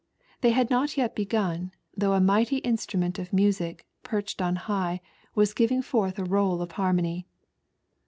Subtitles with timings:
[0.39, 4.99] They had not yet begun, though a mighty instrument of muaic, perched on high,
[5.35, 7.27] was giving forth a roll of harmony.